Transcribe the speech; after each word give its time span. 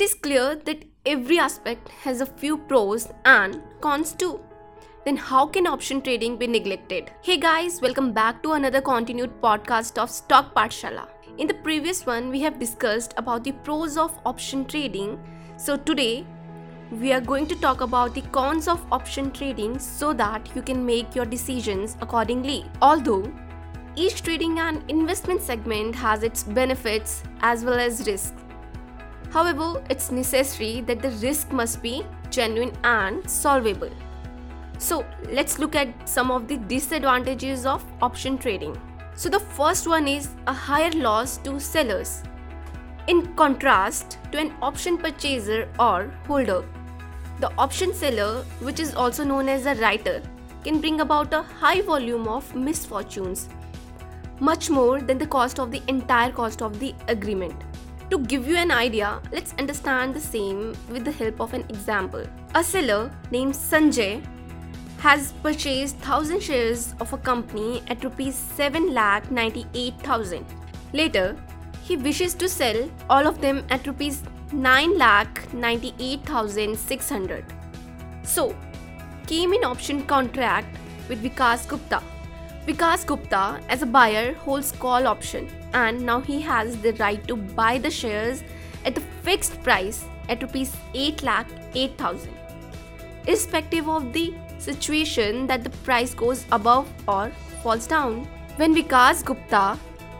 It 0.00 0.04
is 0.04 0.14
clear 0.14 0.56
that 0.64 0.86
every 1.04 1.38
aspect 1.38 1.90
has 2.04 2.22
a 2.22 2.26
few 2.40 2.56
pros 2.56 3.12
and 3.26 3.60
cons 3.82 4.14
too. 4.14 4.40
Then 5.04 5.18
how 5.18 5.46
can 5.46 5.66
option 5.66 6.00
trading 6.00 6.38
be 6.38 6.46
neglected? 6.46 7.10
Hey 7.20 7.36
guys, 7.36 7.82
welcome 7.82 8.10
back 8.10 8.42
to 8.42 8.52
another 8.52 8.80
continued 8.80 9.42
podcast 9.42 9.98
of 9.98 10.08
Stock 10.08 10.54
Pathshala. 10.54 11.06
In 11.36 11.46
the 11.46 11.52
previous 11.52 12.06
one, 12.06 12.30
we 12.30 12.40
have 12.40 12.58
discussed 12.58 13.12
about 13.18 13.44
the 13.44 13.52
pros 13.52 13.98
of 13.98 14.18
option 14.24 14.64
trading. 14.64 15.22
So 15.58 15.76
today, 15.76 16.24
we 16.90 17.12
are 17.12 17.20
going 17.20 17.46
to 17.48 17.56
talk 17.56 17.82
about 17.82 18.14
the 18.14 18.22
cons 18.38 18.68
of 18.68 18.82
option 18.90 19.30
trading 19.30 19.78
so 19.78 20.14
that 20.14 20.48
you 20.56 20.62
can 20.62 20.86
make 20.86 21.14
your 21.14 21.26
decisions 21.26 21.98
accordingly. 22.00 22.64
Although 22.80 23.30
each 23.96 24.22
trading 24.22 24.60
and 24.60 24.82
investment 24.90 25.42
segment 25.42 25.94
has 25.94 26.22
its 26.22 26.42
benefits 26.42 27.22
as 27.42 27.66
well 27.66 27.78
as 27.78 28.06
risks. 28.06 28.32
However, 29.30 29.82
it's 29.88 30.10
necessary 30.10 30.80
that 30.82 31.00
the 31.00 31.10
risk 31.10 31.52
must 31.52 31.82
be 31.82 32.04
genuine 32.30 32.72
and 32.82 33.28
solvable. 33.30 33.90
So, 34.78 35.04
let's 35.30 35.58
look 35.58 35.76
at 35.76 36.08
some 36.08 36.30
of 36.30 36.48
the 36.48 36.56
disadvantages 36.56 37.66
of 37.66 37.84
option 38.02 38.38
trading. 38.38 38.76
So, 39.14 39.28
the 39.28 39.38
first 39.38 39.86
one 39.86 40.08
is 40.08 40.30
a 40.46 40.52
higher 40.52 40.90
loss 40.90 41.36
to 41.38 41.60
sellers. 41.60 42.22
In 43.06 43.34
contrast 43.34 44.18
to 44.32 44.38
an 44.38 44.52
option 44.62 44.98
purchaser 44.98 45.68
or 45.78 46.12
holder, 46.26 46.64
the 47.38 47.52
option 47.56 47.94
seller, 47.94 48.42
which 48.60 48.80
is 48.80 48.94
also 48.94 49.24
known 49.24 49.48
as 49.48 49.66
a 49.66 49.74
writer, 49.76 50.22
can 50.64 50.80
bring 50.80 51.00
about 51.00 51.32
a 51.32 51.42
high 51.42 51.80
volume 51.82 52.26
of 52.28 52.54
misfortunes, 52.54 53.48
much 54.40 54.70
more 54.70 55.00
than 55.00 55.18
the 55.18 55.26
cost 55.26 55.58
of 55.58 55.70
the 55.70 55.82
entire 55.88 56.32
cost 56.32 56.62
of 56.62 56.78
the 56.80 56.94
agreement. 57.08 57.54
To 58.10 58.18
give 58.18 58.48
you 58.48 58.56
an 58.56 58.72
idea, 58.72 59.20
let's 59.30 59.54
understand 59.56 60.14
the 60.14 60.20
same 60.20 60.74
with 60.90 61.04
the 61.04 61.12
help 61.12 61.40
of 61.40 61.54
an 61.54 61.64
example. 61.68 62.24
A 62.56 62.64
seller 62.64 63.08
named 63.30 63.54
Sanjay 63.54 64.20
has 64.98 65.30
purchased 65.44 65.94
1000 65.98 66.42
shares 66.42 66.92
of 66.98 67.12
a 67.12 67.18
company 67.18 67.84
at 67.86 68.02
rupees 68.02 68.34
7 68.34 68.92
lakh 68.92 69.30
98000. 69.30 70.44
Later, 70.92 71.36
he 71.84 71.96
wishes 71.96 72.34
to 72.34 72.48
sell 72.48 72.90
all 73.08 73.28
of 73.28 73.40
them 73.40 73.64
at 73.70 73.86
rupees 73.86 74.24
9 74.52 74.98
lakh 74.98 75.54
98600. 75.54 77.44
So, 78.24 78.56
came 79.28 79.52
in 79.52 79.62
option 79.62 80.04
contract 80.04 80.76
with 81.08 81.22
Vikas 81.22 81.68
Gupta. 81.68 82.02
Vikas 82.66 83.06
Gupta, 83.06 83.58
as 83.68 83.82
a 83.82 83.86
buyer, 83.86 84.34
holds 84.34 84.72
call 84.72 85.06
option 85.06 85.48
and 85.72 86.00
now 86.04 86.20
he 86.20 86.40
has 86.42 86.76
the 86.76 86.92
right 86.94 87.26
to 87.26 87.36
buy 87.36 87.78
the 87.78 87.90
shares 87.90 88.42
at 88.84 88.98
a 88.98 89.00
fixed 89.22 89.62
price 89.62 90.04
at 90.28 90.42
rupees 90.42 90.76
8 90.94 91.22
lakh 91.22 91.46
8000 91.74 92.30
irrespective 93.26 93.88
of 93.88 94.12
the 94.12 94.34
situation 94.58 95.46
that 95.46 95.64
the 95.64 95.70
price 95.88 96.14
goes 96.14 96.44
above 96.52 96.88
or 97.06 97.30
falls 97.62 97.86
down. 97.86 98.26
When 98.56 98.74
vikas 98.74 99.24
gupta 99.24 99.78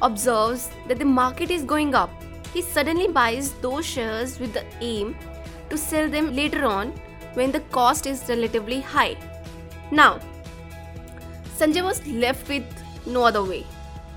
observes 0.00 0.70
that 0.88 0.98
the 0.98 1.04
market 1.04 1.50
is 1.50 1.64
going 1.64 1.94
up 1.94 2.10
he 2.54 2.62
suddenly 2.62 3.08
buys 3.08 3.52
those 3.60 3.84
shares 3.84 4.38
with 4.40 4.52
the 4.52 4.64
aim 4.80 5.16
to 5.70 5.78
sell 5.78 6.08
them 6.08 6.34
later 6.34 6.64
on 6.64 6.92
when 7.34 7.52
the 7.52 7.60
cost 7.76 8.06
is 8.06 8.28
relatively 8.28 8.80
high. 8.80 9.16
Now 9.90 10.20
sanjay 11.62 11.86
was 11.90 12.04
left 12.24 12.48
with 12.54 12.82
no 13.06 13.24
other 13.30 13.44
way 13.52 13.64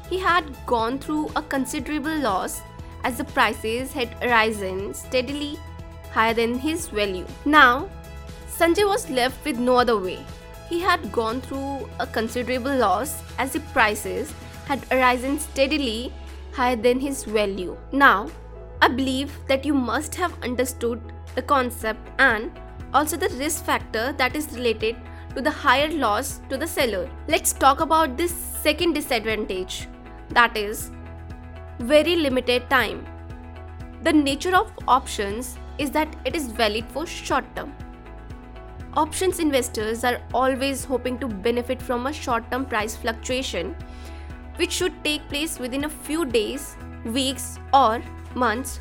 he 0.09 0.19
had 0.19 0.55
gone 0.65 0.99
through 0.99 1.29
a 1.35 1.41
considerable 1.41 2.17
loss 2.19 2.61
as 3.03 3.17
the 3.17 3.23
prices 3.23 3.93
had 3.93 4.15
risen 4.21 4.93
steadily 4.93 5.57
higher 6.11 6.33
than 6.33 6.57
his 6.57 6.87
value. 6.87 7.25
Now, 7.45 7.89
Sanjay 8.57 8.87
was 8.87 9.09
left 9.09 9.43
with 9.45 9.59
no 9.59 9.75
other 9.77 9.97
way. 9.97 10.19
He 10.69 10.79
had 10.79 11.11
gone 11.11 11.41
through 11.41 11.89
a 11.99 12.07
considerable 12.07 12.75
loss 12.75 13.21
as 13.37 13.51
the 13.51 13.59
prices 13.73 14.33
had 14.65 14.89
risen 14.91 15.39
steadily 15.39 16.13
higher 16.53 16.75
than 16.75 16.99
his 16.99 17.23
value. 17.23 17.77
Now, 17.91 18.29
I 18.81 18.87
believe 18.87 19.37
that 19.47 19.65
you 19.65 19.73
must 19.73 20.15
have 20.15 20.41
understood 20.43 21.01
the 21.35 21.41
concept 21.41 22.09
and 22.17 22.51
also 22.93 23.17
the 23.17 23.29
risk 23.37 23.65
factor 23.65 24.13
that 24.13 24.35
is 24.35 24.47
related 24.53 24.95
to 25.35 25.41
the 25.41 25.51
higher 25.51 25.89
loss 25.89 26.41
to 26.49 26.57
the 26.57 26.67
seller. 26.67 27.09
Let's 27.27 27.53
talk 27.53 27.81
about 27.81 28.17
this 28.17 28.31
second 28.31 28.93
disadvantage 28.93 29.87
that 30.29 30.55
is, 30.57 30.91
very 31.79 32.15
limited 32.15 32.69
time. 32.69 33.05
The 34.03 34.13
nature 34.13 34.55
of 34.55 34.71
options 34.87 35.57
is 35.77 35.91
that 35.91 36.15
it 36.25 36.35
is 36.35 36.47
valid 36.47 36.85
for 36.85 37.05
short 37.05 37.43
term. 37.55 37.73
Options 38.93 39.39
investors 39.39 40.03
are 40.05 40.21
always 40.33 40.85
hoping 40.85 41.19
to 41.19 41.27
benefit 41.27 41.81
from 41.81 42.07
a 42.07 42.13
short 42.13 42.49
term 42.49 42.65
price 42.65 42.95
fluctuation, 42.95 43.75
which 44.55 44.71
should 44.71 45.03
take 45.03 45.27
place 45.27 45.59
within 45.59 45.83
a 45.83 45.89
few 45.89 46.25
days, 46.25 46.77
weeks, 47.05 47.59
or 47.73 48.01
months 48.35 48.79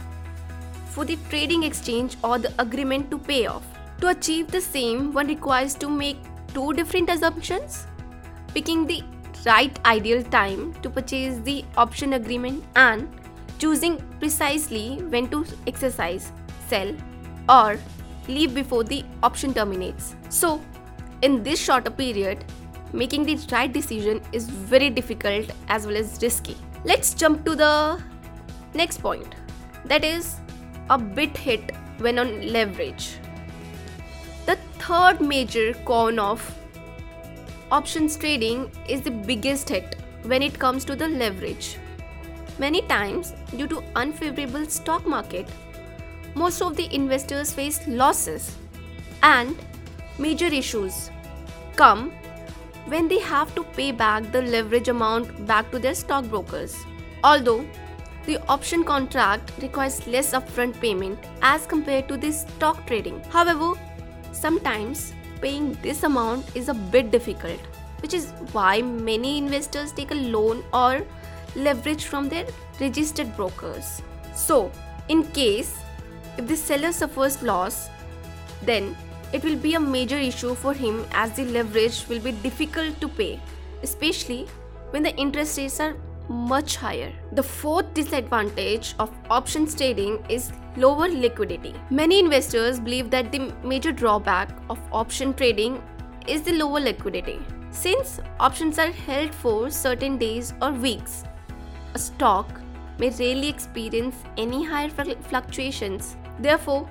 for 0.86 1.04
the 1.04 1.18
trading 1.28 1.64
exchange 1.64 2.16
or 2.22 2.38
the 2.38 2.52
agreement 2.60 3.10
to 3.10 3.18
pay 3.18 3.46
off. 3.46 3.64
To 4.00 4.08
achieve 4.08 4.52
the 4.52 4.60
same, 4.60 5.12
one 5.12 5.26
requires 5.26 5.74
to 5.76 5.88
make 5.88 6.18
two 6.54 6.72
different 6.72 7.10
assumptions 7.10 7.86
picking 8.54 8.86
the 8.86 9.02
right 9.44 9.78
ideal 9.84 10.22
time 10.22 10.72
to 10.82 10.88
purchase 10.88 11.38
the 11.40 11.64
option 11.76 12.14
agreement 12.14 12.64
and 12.76 13.08
choosing 13.58 13.98
precisely 14.18 15.02
when 15.14 15.28
to 15.28 15.44
exercise, 15.66 16.32
sell, 16.68 16.94
or 17.48 17.78
leave 18.28 18.54
before 18.54 18.84
the 18.84 19.04
option 19.22 19.52
terminates. 19.52 20.16
So, 20.28 20.60
in 21.22 21.42
this 21.42 21.60
shorter 21.60 21.90
period, 21.90 22.44
making 22.92 23.24
the 23.24 23.36
right 23.52 23.72
decision 23.72 24.20
is 24.32 24.48
very 24.48 24.90
difficult 24.90 25.50
as 25.68 25.86
well 25.86 25.96
as 25.96 26.18
risky. 26.22 26.56
Let's 26.84 27.14
jump 27.14 27.44
to 27.44 27.54
the 27.54 28.02
next 28.74 28.98
point 28.98 29.34
that 29.84 30.04
is 30.04 30.36
a 30.90 30.98
bit 30.98 31.36
hit 31.36 31.72
when 31.98 32.18
on 32.18 32.52
leverage. 32.52 33.18
Third 34.86 35.22
major 35.22 35.72
con 35.86 36.18
of 36.18 36.42
options 37.72 38.16
trading 38.18 38.70
is 38.86 39.00
the 39.00 39.10
biggest 39.10 39.70
hit 39.70 39.96
when 40.24 40.42
it 40.42 40.58
comes 40.58 40.84
to 40.84 40.94
the 40.94 41.08
leverage. 41.08 41.78
Many 42.58 42.82
times, 42.82 43.32
due 43.56 43.66
to 43.68 43.82
unfavorable 43.96 44.66
stock 44.66 45.06
market, 45.06 45.48
most 46.34 46.60
of 46.60 46.76
the 46.76 46.94
investors 46.94 47.50
face 47.50 47.80
losses 47.88 48.58
and 49.22 49.56
major 50.18 50.48
issues 50.58 51.10
come 51.76 52.12
when 52.84 53.08
they 53.08 53.20
have 53.20 53.54
to 53.54 53.64
pay 53.78 53.90
back 53.90 54.30
the 54.32 54.42
leverage 54.42 54.88
amount 54.88 55.46
back 55.46 55.70
to 55.70 55.78
their 55.78 55.94
stockbrokers. 55.94 56.76
Although 57.22 57.64
the 58.26 58.36
option 58.48 58.84
contract 58.84 59.50
requires 59.62 60.06
less 60.06 60.32
upfront 60.32 60.78
payment 60.78 61.18
as 61.40 61.64
compared 61.64 62.06
to 62.08 62.18
the 62.18 62.32
stock 62.32 62.86
trading. 62.86 63.22
However, 63.30 63.72
sometimes 64.34 65.12
paying 65.40 65.72
this 65.82 66.02
amount 66.02 66.44
is 66.54 66.68
a 66.68 66.74
bit 66.74 67.10
difficult, 67.10 67.60
which 68.02 68.14
is 68.14 68.32
why 68.52 68.82
many 68.82 69.38
investors 69.38 69.92
take 69.92 70.10
a 70.10 70.14
loan 70.36 70.62
or 70.72 71.02
leverage 71.56 72.04
from 72.04 72.28
their 72.28 72.46
registered 72.80 73.34
brokers. 73.36 74.02
So, 74.34 74.70
in 75.08 75.24
case 75.24 75.74
if 76.36 76.46
the 76.48 76.56
seller 76.56 76.92
suffers 76.92 77.42
loss, 77.42 77.88
then 78.62 78.96
it 79.32 79.44
will 79.44 79.56
be 79.56 79.74
a 79.74 79.80
major 79.80 80.16
issue 80.16 80.54
for 80.54 80.74
him 80.74 81.04
as 81.12 81.32
the 81.36 81.44
leverage 81.44 82.06
will 82.08 82.20
be 82.20 82.32
difficult 82.32 83.00
to 83.00 83.08
pay, 83.08 83.40
especially 83.82 84.46
when 84.90 85.02
the 85.02 85.14
interest 85.16 85.58
rates 85.58 85.80
are 85.80 85.96
much 86.28 86.76
higher. 86.76 87.12
The 87.32 87.42
fourth 87.42 87.92
disadvantage 87.94 88.94
of 88.98 89.10
options 89.30 89.74
trading 89.74 90.24
is 90.28 90.52
lower 90.76 91.08
liquidity. 91.08 91.74
Many 91.90 92.18
investors 92.18 92.80
believe 92.80 93.10
that 93.10 93.30
the 93.30 93.52
major 93.62 93.92
drawback 93.92 94.50
of 94.70 94.78
option 94.92 95.34
trading 95.34 95.82
is 96.26 96.42
the 96.42 96.52
lower 96.52 96.80
liquidity. 96.80 97.40
Since 97.70 98.20
options 98.40 98.78
are 98.78 98.90
held 98.90 99.34
for 99.34 99.70
certain 99.70 100.16
days 100.16 100.54
or 100.62 100.72
weeks, 100.72 101.24
a 101.94 101.98
stock 101.98 102.60
may 102.98 103.10
rarely 103.10 103.48
experience 103.48 104.16
any 104.36 104.64
higher 104.64 104.88
fluctuations. 104.88 106.16
Therefore, 106.38 106.88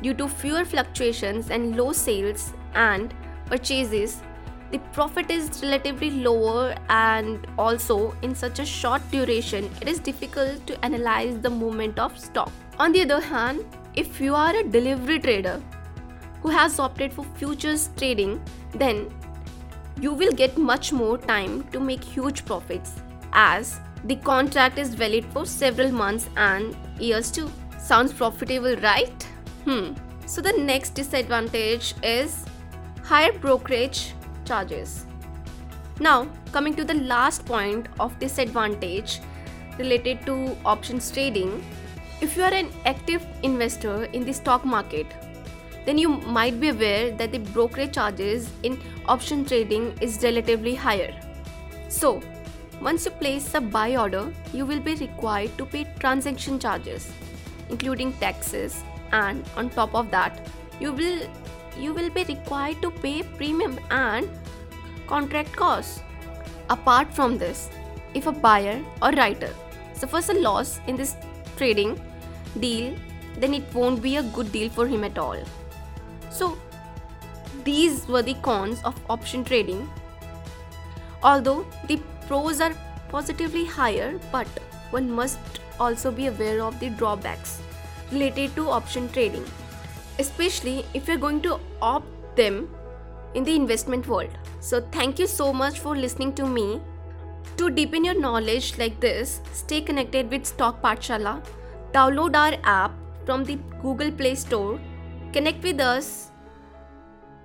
due 0.00 0.14
to 0.14 0.28
fewer 0.28 0.64
fluctuations 0.64 1.50
and 1.50 1.76
low 1.76 1.92
sales 1.92 2.52
and 2.74 3.14
purchases, 3.46 4.22
the 4.72 4.78
profit 4.96 5.30
is 5.30 5.62
relatively 5.62 6.10
lower 6.10 6.74
and 6.88 7.46
also 7.58 8.16
in 8.22 8.34
such 8.34 8.58
a 8.58 8.64
short 8.64 9.02
duration 9.10 9.70
it 9.80 9.88
is 9.88 10.00
difficult 10.00 10.66
to 10.66 10.82
analyze 10.84 11.38
the 11.40 11.50
movement 11.50 11.98
of 11.98 12.18
stock 12.18 12.50
on 12.78 12.92
the 12.92 13.02
other 13.02 13.20
hand 13.20 13.78
if 13.94 14.20
you 14.20 14.34
are 14.34 14.56
a 14.56 14.64
delivery 14.64 15.20
trader 15.20 15.60
who 16.42 16.48
has 16.48 16.78
opted 16.80 17.12
for 17.12 17.24
futures 17.36 17.88
trading 17.96 18.40
then 18.74 19.08
you 20.00 20.12
will 20.12 20.32
get 20.32 20.56
much 20.58 20.92
more 20.92 21.16
time 21.18 21.62
to 21.64 21.78
make 21.78 22.02
huge 22.02 22.44
profits 22.44 22.94
as 23.32 23.78
the 24.04 24.16
contract 24.16 24.78
is 24.78 24.94
valid 24.94 25.24
for 25.26 25.46
several 25.46 25.92
months 25.92 26.30
and 26.36 26.74
years 26.98 27.30
too 27.30 27.50
Sounds 27.82 28.12
profitable, 28.12 28.76
right? 28.76 29.22
Hmm. 29.64 29.94
So 30.26 30.40
the 30.40 30.52
next 30.52 30.90
disadvantage 30.90 31.94
is 32.04 32.44
higher 33.02 33.32
brokerage 33.32 34.14
charges. 34.44 35.06
Now, 36.00 36.28
coming 36.52 36.74
to 36.74 36.84
the 36.84 36.94
last 36.94 37.44
point 37.44 37.86
of 38.00 38.18
disadvantage 38.18 39.20
related 39.78 40.24
to 40.26 40.56
options 40.64 41.10
trading, 41.10 41.64
if 42.20 42.36
you 42.36 42.42
are 42.42 42.52
an 42.52 42.70
active 42.86 43.26
investor 43.42 44.04
in 44.04 44.24
the 44.24 44.32
stock 44.32 44.64
market, 44.64 45.06
then 45.84 45.98
you 45.98 46.08
might 46.08 46.60
be 46.60 46.68
aware 46.68 47.10
that 47.10 47.32
the 47.32 47.38
brokerage 47.38 47.94
charges 47.94 48.50
in 48.62 48.80
option 49.06 49.44
trading 49.44 49.96
is 50.00 50.22
relatively 50.22 50.74
higher. 50.74 51.12
So, 51.88 52.20
once 52.80 53.04
you 53.04 53.10
place 53.12 53.54
a 53.54 53.60
buy 53.60 53.96
order, 53.96 54.32
you 54.52 54.66
will 54.66 54.80
be 54.80 54.94
required 54.94 55.56
to 55.58 55.66
pay 55.66 55.84
transaction 55.98 56.58
charges, 56.58 57.12
including 57.68 58.12
taxes, 58.14 58.82
and 59.12 59.44
on 59.56 59.70
top 59.70 59.94
of 59.94 60.10
that, 60.10 60.48
you 60.80 60.92
will 60.92 61.28
you 61.78 61.92
will 61.94 62.10
be 62.10 62.24
required 62.24 62.80
to 62.82 62.90
pay 62.90 63.22
premium 63.22 63.78
and 63.90 64.28
contract 65.06 65.52
costs. 65.52 66.02
Apart 66.70 67.12
from 67.12 67.38
this, 67.38 67.70
if 68.14 68.26
a 68.26 68.32
buyer 68.32 68.82
or 69.00 69.10
writer 69.12 69.50
suffers 69.94 70.28
a 70.28 70.34
loss 70.34 70.80
in 70.86 70.96
this 70.96 71.16
trading 71.56 72.00
deal, 72.60 72.94
then 73.38 73.54
it 73.54 73.74
won't 73.74 74.02
be 74.02 74.16
a 74.16 74.22
good 74.22 74.52
deal 74.52 74.68
for 74.68 74.86
him 74.86 75.04
at 75.04 75.18
all. 75.18 75.38
So, 76.30 76.58
these 77.64 78.06
were 78.08 78.22
the 78.22 78.34
cons 78.34 78.82
of 78.84 78.98
option 79.08 79.44
trading. 79.44 79.88
Although 81.22 81.66
the 81.86 82.00
pros 82.26 82.60
are 82.60 82.74
positively 83.08 83.64
higher, 83.64 84.18
but 84.30 84.48
one 84.90 85.10
must 85.10 85.38
also 85.78 86.10
be 86.10 86.26
aware 86.26 86.62
of 86.62 86.78
the 86.80 86.90
drawbacks 86.90 87.60
related 88.10 88.54
to 88.56 88.68
option 88.68 89.08
trading, 89.08 89.44
especially 90.22 90.86
if 90.94 91.08
you're 91.08 91.22
going 91.26 91.42
to 91.42 91.58
opt 91.80 92.36
them 92.36 92.68
in 93.34 93.44
the 93.44 93.54
investment 93.54 94.06
world. 94.06 94.38
So, 94.60 94.80
thank 94.96 95.18
you 95.18 95.26
so 95.26 95.52
much 95.52 95.80
for 95.80 95.96
listening 95.96 96.34
to 96.40 96.46
me. 96.46 96.80
To 97.56 97.70
deepen 97.70 98.04
your 98.04 98.18
knowledge 98.18 98.78
like 98.78 98.98
this, 99.00 99.40
stay 99.52 99.80
connected 99.80 100.30
with 100.30 100.46
Stock 100.46 100.82
Pathshala. 100.82 101.44
Download 101.92 102.36
our 102.36 102.58
app 102.64 102.92
from 103.26 103.44
the 103.44 103.56
Google 103.82 104.10
Play 104.10 104.34
Store. 104.34 104.80
Connect 105.32 105.62
with 105.62 105.80
us 105.80 106.30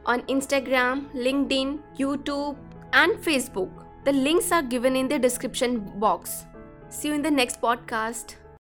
on 0.05 0.21
Instagram, 0.23 1.05
LinkedIn, 1.13 1.79
YouTube, 1.99 2.57
and 2.93 3.17
Facebook. 3.17 3.69
The 4.05 4.13
links 4.13 4.51
are 4.51 4.63
given 4.63 4.95
in 4.95 5.07
the 5.07 5.19
description 5.19 5.79
box. 5.99 6.45
See 6.89 7.09
you 7.09 7.15
in 7.15 7.21
the 7.21 7.31
next 7.31 7.61
podcast. 7.61 8.35